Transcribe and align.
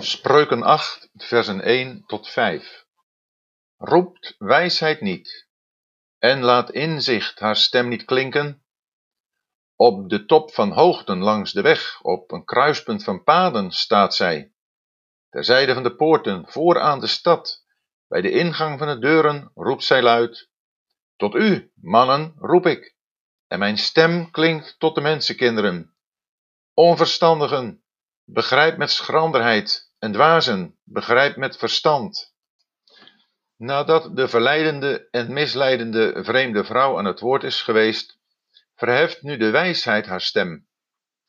Spreuken 0.00 0.62
8, 0.62 1.08
versen 1.14 1.60
1 1.60 2.04
tot 2.06 2.28
5. 2.28 2.86
Roept 3.76 4.34
wijsheid 4.38 5.00
niet, 5.00 5.48
en 6.18 6.42
laat 6.42 6.70
inzicht 6.70 7.38
haar 7.38 7.56
stem 7.56 7.88
niet 7.88 8.04
klinken. 8.04 8.64
Op 9.76 10.08
de 10.08 10.24
top 10.24 10.52
van 10.52 10.72
hoogten 10.72 11.18
langs 11.18 11.52
de 11.52 11.62
weg, 11.62 12.00
op 12.02 12.32
een 12.32 12.44
kruispunt 12.44 13.04
van 13.04 13.22
paden 13.22 13.70
staat 13.70 14.14
zij. 14.14 14.52
Ter 15.30 15.44
zijde 15.44 15.74
van 15.74 15.82
de 15.82 15.94
poorten, 15.94 16.48
vooraan 16.48 17.00
de 17.00 17.06
stad, 17.06 17.64
bij 18.08 18.20
de 18.20 18.30
ingang 18.30 18.78
van 18.78 18.88
de 18.88 18.98
deuren 18.98 19.50
roept 19.54 19.84
zij 19.84 20.02
luid. 20.02 20.50
Tot 21.16 21.34
u, 21.34 21.72
mannen, 21.74 22.34
roep 22.38 22.66
ik, 22.66 22.96
en 23.46 23.58
mijn 23.58 23.78
stem 23.78 24.30
klinkt 24.30 24.78
tot 24.78 24.94
de 24.94 25.00
mensenkinderen. 25.00 25.94
Onverstandigen, 26.72 27.84
begrijp 28.24 28.76
met 28.76 28.90
schranderheid, 28.90 29.83
en 30.04 30.12
dwazen, 30.12 30.78
begrijp 30.82 31.36
met 31.36 31.56
verstand. 31.56 32.34
Nadat 33.56 34.16
de 34.16 34.28
verleidende 34.28 35.08
en 35.10 35.32
misleidende 35.32 36.24
vreemde 36.24 36.64
vrouw 36.64 36.98
aan 36.98 37.04
het 37.04 37.20
woord 37.20 37.42
is 37.44 37.62
geweest, 37.62 38.18
verheft 38.74 39.22
nu 39.22 39.36
de 39.36 39.50
wijsheid 39.50 40.06
haar 40.06 40.20
stem. 40.20 40.68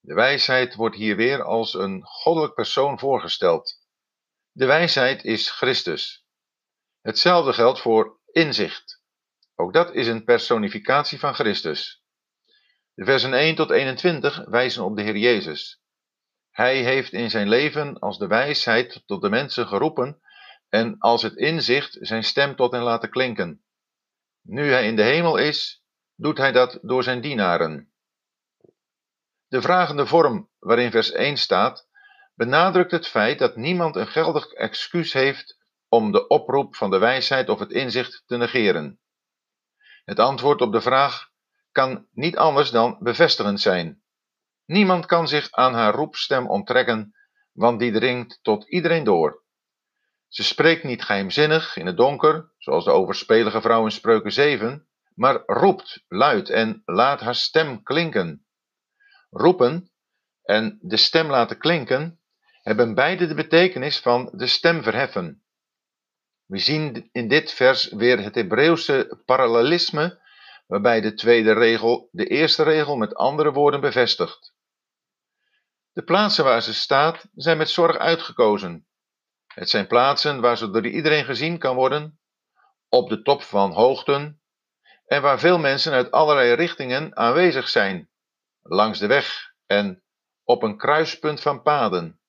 De 0.00 0.14
wijsheid 0.14 0.74
wordt 0.74 0.96
hier 0.96 1.16
weer 1.16 1.42
als 1.42 1.74
een 1.74 2.02
goddelijk 2.04 2.54
persoon 2.54 2.98
voorgesteld. 2.98 3.78
De 4.52 4.66
wijsheid 4.66 5.24
is 5.24 5.50
Christus. 5.50 6.24
Hetzelfde 7.00 7.52
geldt 7.52 7.80
voor 7.80 8.18
inzicht. 8.32 9.02
Ook 9.54 9.72
dat 9.72 9.94
is 9.94 10.06
een 10.06 10.24
personificatie 10.24 11.18
van 11.18 11.34
Christus. 11.34 12.02
De 12.94 13.04
versen 13.04 13.34
1 13.34 13.54
tot 13.54 13.70
21 13.70 14.44
wijzen 14.44 14.84
op 14.84 14.96
de 14.96 15.02
Heer 15.02 15.16
Jezus. 15.16 15.79
Hij 16.50 16.82
heeft 16.82 17.12
in 17.12 17.30
zijn 17.30 17.48
leven 17.48 17.98
als 17.98 18.18
de 18.18 18.26
wijsheid 18.26 19.02
tot 19.06 19.22
de 19.22 19.28
mensen 19.28 19.66
geroepen 19.66 20.20
en 20.68 20.98
als 20.98 21.22
het 21.22 21.36
inzicht 21.36 21.96
zijn 22.00 22.24
stem 22.24 22.56
tot 22.56 22.72
hen 22.72 22.82
laten 22.82 23.10
klinken. 23.10 23.64
Nu 24.42 24.70
hij 24.70 24.86
in 24.86 24.96
de 24.96 25.02
hemel 25.02 25.36
is, 25.36 25.84
doet 26.16 26.38
hij 26.38 26.52
dat 26.52 26.78
door 26.82 27.02
zijn 27.02 27.20
dienaren. 27.20 27.92
De 29.48 29.62
vragende 29.62 30.06
vorm 30.06 30.50
waarin 30.58 30.90
vers 30.90 31.12
1 31.12 31.36
staat, 31.36 31.88
benadrukt 32.34 32.90
het 32.90 33.06
feit 33.06 33.38
dat 33.38 33.56
niemand 33.56 33.96
een 33.96 34.06
geldig 34.06 34.52
excuus 34.52 35.12
heeft 35.12 35.58
om 35.88 36.12
de 36.12 36.26
oproep 36.26 36.76
van 36.76 36.90
de 36.90 36.98
wijsheid 36.98 37.48
of 37.48 37.58
het 37.58 37.70
inzicht 37.70 38.22
te 38.26 38.36
negeren. 38.36 39.00
Het 40.04 40.18
antwoord 40.18 40.60
op 40.60 40.72
de 40.72 40.80
vraag 40.80 41.28
kan 41.72 42.06
niet 42.12 42.36
anders 42.36 42.70
dan 42.70 42.96
bevestigend 43.00 43.60
zijn. 43.60 44.02
Niemand 44.70 45.06
kan 45.06 45.28
zich 45.28 45.50
aan 45.50 45.74
haar 45.74 45.94
roepstem 45.94 46.48
onttrekken, 46.48 47.14
want 47.52 47.78
die 47.78 47.92
dringt 47.92 48.38
tot 48.42 48.68
iedereen 48.68 49.04
door. 49.04 49.42
Ze 50.28 50.42
spreekt 50.42 50.84
niet 50.84 51.02
geheimzinnig 51.02 51.76
in 51.76 51.86
het 51.86 51.96
donker, 51.96 52.52
zoals 52.58 52.84
de 52.84 52.90
overspelige 52.90 53.60
vrouw 53.60 53.84
in 53.84 53.90
Spreuken 53.90 54.32
7, 54.32 54.88
maar 55.14 55.42
roept 55.46 56.04
luid 56.08 56.50
en 56.50 56.82
laat 56.84 57.20
haar 57.20 57.34
stem 57.34 57.82
klinken. 57.82 58.46
Roepen 59.30 59.90
en 60.42 60.78
de 60.80 60.96
stem 60.96 61.30
laten 61.30 61.58
klinken 61.58 62.20
hebben 62.62 62.94
beide 62.94 63.26
de 63.26 63.34
betekenis 63.34 63.98
van 63.98 64.30
de 64.32 64.46
stem 64.46 64.82
verheffen. 64.82 65.42
We 66.46 66.58
zien 66.58 67.08
in 67.12 67.28
dit 67.28 67.52
vers 67.52 67.88
weer 67.88 68.22
het 68.22 68.34
Hebreeuwse 68.34 69.22
parallelisme, 69.24 70.20
waarbij 70.66 71.00
de 71.00 71.14
tweede 71.14 71.52
regel 71.52 72.08
de 72.12 72.26
eerste 72.26 72.62
regel 72.62 72.96
met 72.96 73.14
andere 73.14 73.52
woorden 73.52 73.80
bevestigt. 73.80 74.58
De 75.92 76.02
plaatsen 76.02 76.44
waar 76.44 76.62
ze 76.62 76.74
staat 76.74 77.26
zijn 77.34 77.56
met 77.56 77.70
zorg 77.70 77.96
uitgekozen. 77.96 78.86
Het 79.46 79.70
zijn 79.70 79.86
plaatsen 79.86 80.40
waar 80.40 80.56
ze 80.56 80.70
door 80.70 80.86
iedereen 80.86 81.24
gezien 81.24 81.58
kan 81.58 81.74
worden, 81.74 82.20
op 82.88 83.08
de 83.08 83.22
top 83.22 83.42
van 83.42 83.72
hoogten 83.72 84.42
en 85.06 85.22
waar 85.22 85.38
veel 85.38 85.58
mensen 85.58 85.92
uit 85.92 86.10
allerlei 86.10 86.52
richtingen 86.52 87.16
aanwezig 87.16 87.68
zijn, 87.68 88.10
langs 88.62 88.98
de 88.98 89.06
weg 89.06 89.52
en 89.66 90.02
op 90.44 90.62
een 90.62 90.76
kruispunt 90.76 91.40
van 91.40 91.62
paden. 91.62 92.20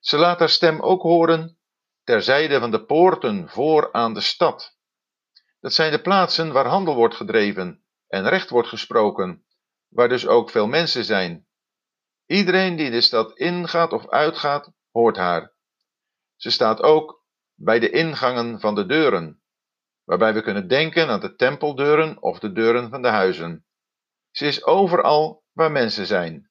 Ze 0.00 0.16
laat 0.16 0.38
haar 0.38 0.48
stem 0.48 0.80
ook 0.80 1.02
horen 1.02 1.58
ter 2.04 2.22
zijde 2.22 2.58
van 2.58 2.70
de 2.70 2.84
poorten 2.84 3.48
voor 3.48 3.92
aan 3.92 4.14
de 4.14 4.20
stad. 4.20 4.76
Dat 5.60 5.72
zijn 5.74 5.92
de 5.92 6.00
plaatsen 6.00 6.52
waar 6.52 6.66
handel 6.66 6.94
wordt 6.94 7.14
gedreven 7.14 7.84
en 8.06 8.28
recht 8.28 8.50
wordt 8.50 8.68
gesproken, 8.68 9.46
waar 9.88 10.08
dus 10.08 10.26
ook 10.26 10.50
veel 10.50 10.66
mensen 10.66 11.04
zijn. 11.04 11.48
Iedereen 12.30 12.76
die 12.76 12.90
de 12.90 13.00
stad 13.00 13.38
ingaat 13.38 13.92
of 13.92 14.08
uitgaat, 14.08 14.72
hoort 14.90 15.16
haar. 15.16 15.52
Ze 16.36 16.50
staat 16.50 16.82
ook 16.82 17.24
bij 17.54 17.78
de 17.78 17.90
ingangen 17.90 18.60
van 18.60 18.74
de 18.74 18.86
deuren, 18.86 19.42
waarbij 20.04 20.34
we 20.34 20.42
kunnen 20.42 20.68
denken 20.68 21.08
aan 21.08 21.20
de 21.20 21.34
tempeldeuren 21.34 22.22
of 22.22 22.38
de 22.38 22.52
deuren 22.52 22.90
van 22.90 23.02
de 23.02 23.08
huizen. 23.08 23.66
Ze 24.30 24.46
is 24.46 24.64
overal 24.64 25.44
waar 25.52 25.70
mensen 25.70 26.06
zijn. 26.06 26.50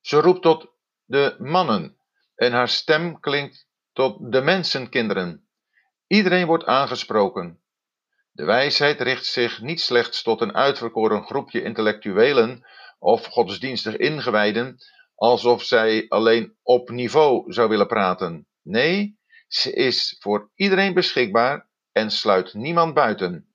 Ze 0.00 0.20
roept 0.20 0.42
tot 0.42 0.66
de 1.04 1.36
mannen 1.38 1.98
en 2.34 2.52
haar 2.52 2.68
stem 2.68 3.20
klinkt 3.20 3.68
tot 3.92 4.32
de 4.32 4.40
mensenkinderen. 4.40 5.48
Iedereen 6.06 6.46
wordt 6.46 6.64
aangesproken. 6.64 7.62
De 8.30 8.44
wijsheid 8.44 9.00
richt 9.00 9.26
zich 9.26 9.60
niet 9.60 9.80
slechts 9.80 10.22
tot 10.22 10.40
een 10.40 10.54
uitverkoren 10.54 11.22
groepje 11.24 11.62
intellectuelen 11.62 12.66
of 12.98 13.26
godsdienstig 13.26 13.96
ingewijden, 13.96 14.76
alsof 15.14 15.62
zij 15.62 16.06
alleen 16.08 16.56
op 16.62 16.90
niveau 16.90 17.52
zou 17.52 17.68
willen 17.68 17.86
praten. 17.86 18.46
Nee, 18.62 19.18
ze 19.48 19.72
is 19.72 20.16
voor 20.20 20.50
iedereen 20.54 20.94
beschikbaar 20.94 21.68
en 21.92 22.10
sluit 22.10 22.54
niemand 22.54 22.94
buiten. 22.94 23.52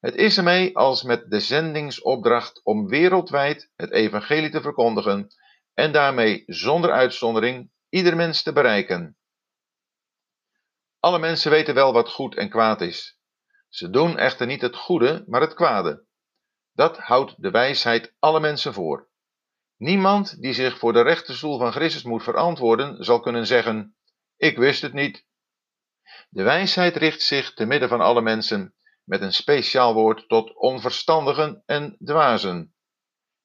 Het 0.00 0.14
is 0.14 0.36
ermee 0.36 0.76
als 0.76 1.02
met 1.02 1.30
de 1.30 1.40
zendingsopdracht 1.40 2.60
om 2.64 2.88
wereldwijd 2.88 3.70
het 3.76 3.90
evangelie 3.90 4.50
te 4.50 4.60
verkondigen 4.60 5.28
en 5.74 5.92
daarmee 5.92 6.42
zonder 6.46 6.92
uitzondering 6.92 7.70
ieder 7.88 8.16
mens 8.16 8.42
te 8.42 8.52
bereiken. 8.52 9.16
Alle 11.00 11.18
mensen 11.18 11.50
weten 11.50 11.74
wel 11.74 11.92
wat 11.92 12.08
goed 12.08 12.34
en 12.34 12.48
kwaad 12.48 12.80
is. 12.80 13.18
Ze 13.68 13.90
doen 13.90 14.18
echter 14.18 14.46
niet 14.46 14.60
het 14.60 14.76
goede, 14.76 15.24
maar 15.26 15.40
het 15.40 15.54
kwade. 15.54 16.05
Dat 16.76 16.98
houdt 16.98 17.42
de 17.42 17.50
wijsheid 17.50 18.14
alle 18.18 18.40
mensen 18.40 18.72
voor. 18.72 19.08
Niemand 19.76 20.40
die 20.40 20.52
zich 20.52 20.78
voor 20.78 20.92
de 20.92 21.02
rechterstoel 21.02 21.58
van 21.58 21.72
Christus 21.72 22.02
moet 22.02 22.22
verantwoorden, 22.22 23.04
zal 23.04 23.20
kunnen 23.20 23.46
zeggen: 23.46 23.96
Ik 24.36 24.56
wist 24.56 24.82
het 24.82 24.92
niet. 24.92 25.24
De 26.28 26.42
wijsheid 26.42 26.96
richt 26.96 27.22
zich 27.22 27.54
te 27.54 27.64
midden 27.64 27.88
van 27.88 28.00
alle 28.00 28.22
mensen 28.22 28.74
met 29.04 29.20
een 29.20 29.32
speciaal 29.32 29.94
woord 29.94 30.28
tot 30.28 30.54
onverstandigen 30.54 31.62
en 31.66 31.96
dwazen. 32.04 32.74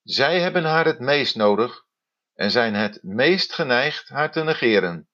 Zij 0.04 0.40
hebben 0.40 0.64
haar 0.64 0.86
het 0.86 1.00
meest 1.00 1.36
nodig 1.36 1.86
en 2.34 2.52
zijn 2.52 2.74
het 2.74 3.00
meest 3.04 3.54
geneigd 3.54 4.10
haar 4.10 4.32
te 4.32 4.44
negeren. 4.44 5.10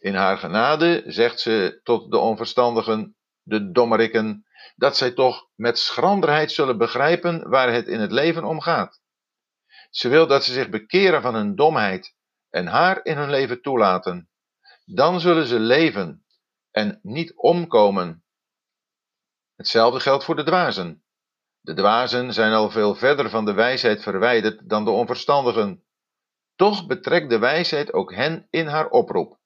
In 0.00 0.14
haar 0.14 0.38
genade 0.38 1.02
zegt 1.06 1.40
ze 1.40 1.80
tot 1.82 2.10
de 2.10 2.18
onverstandigen, 2.18 3.16
de 3.42 3.70
dommerikken, 3.70 4.46
dat 4.76 4.96
zij 4.96 5.10
toch 5.10 5.48
met 5.54 5.78
schranderheid 5.78 6.52
zullen 6.52 6.78
begrijpen 6.78 7.48
waar 7.48 7.72
het 7.72 7.86
in 7.86 8.00
het 8.00 8.12
leven 8.12 8.44
om 8.44 8.60
gaat. 8.60 9.00
Ze 9.90 10.08
wil 10.08 10.26
dat 10.26 10.44
ze 10.44 10.52
zich 10.52 10.68
bekeren 10.68 11.22
van 11.22 11.34
hun 11.34 11.54
domheid 11.54 12.16
en 12.50 12.66
haar 12.66 13.04
in 13.04 13.16
hun 13.16 13.30
leven 13.30 13.62
toelaten. 13.62 14.30
Dan 14.84 15.20
zullen 15.20 15.46
ze 15.46 15.58
leven 15.58 16.24
en 16.70 16.98
niet 17.02 17.36
omkomen. 17.36 18.24
Hetzelfde 19.56 20.00
geldt 20.00 20.24
voor 20.24 20.36
de 20.36 20.44
dwazen. 20.44 21.04
De 21.60 21.74
dwazen 21.74 22.32
zijn 22.32 22.52
al 22.52 22.70
veel 22.70 22.94
verder 22.94 23.30
van 23.30 23.44
de 23.44 23.52
wijsheid 23.52 24.02
verwijderd 24.02 24.68
dan 24.68 24.84
de 24.84 24.90
onverstandigen. 24.90 25.84
Toch 26.56 26.86
betrekt 26.86 27.30
de 27.30 27.38
wijsheid 27.38 27.92
ook 27.92 28.14
hen 28.14 28.46
in 28.50 28.66
haar 28.66 28.88
oproep. 28.88 29.38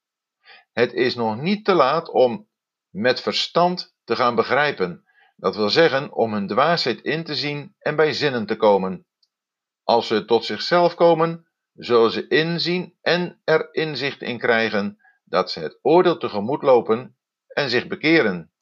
Het 0.73 0.93
is 0.93 1.15
nog 1.15 1.41
niet 1.41 1.65
te 1.65 1.75
laat 1.75 2.09
om 2.09 2.49
met 2.91 3.21
verstand 3.21 3.97
te 4.05 4.17
gaan 4.17 4.35
begrijpen, 4.35 5.06
dat 5.37 5.57
wil 5.57 5.71
zeggen 5.71 6.13
om 6.13 6.33
hun 6.33 6.47
dwaasheid 6.47 7.01
in 7.01 7.25
te 7.25 7.35
zien 7.35 7.75
en 7.79 7.97
bij 7.97 8.13
zinnen 8.13 8.47
te 8.47 8.57
komen. 8.57 9.07
Als 9.83 10.07
ze 10.07 10.25
tot 10.25 10.45
zichzelf 10.45 10.95
komen, 10.95 11.47
zullen 11.73 12.11
ze 12.11 12.27
inzien 12.27 12.97
en 13.01 13.41
er 13.45 13.75
inzicht 13.75 14.23
in 14.23 14.39
krijgen 14.39 14.99
dat 15.25 15.51
ze 15.51 15.61
het 15.61 15.79
oordeel 15.83 16.19
tegemoet 16.19 16.63
lopen 16.63 17.17
en 17.47 17.71
zich 17.71 17.87
bekeren. 17.87 18.53